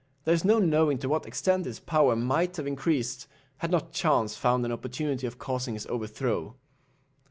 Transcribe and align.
There 0.25 0.33
is 0.33 0.43
no 0.43 0.57
knowing 0.57 0.97
to 0.97 1.09
what 1.09 1.27
extent 1.27 1.67
his 1.67 1.79
power 1.79 2.15
might 2.15 2.57
have 2.57 2.65
increased, 2.65 3.27
had 3.57 3.69
not 3.69 3.91
chance 3.91 4.35
found 4.35 4.65
an 4.65 4.71
opportunity 4.71 5.27
of 5.27 5.37
causing 5.37 5.75
his 5.75 5.85
overthrow. 5.85 6.55